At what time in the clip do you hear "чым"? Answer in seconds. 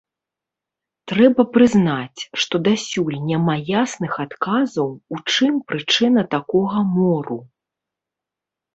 5.37-5.53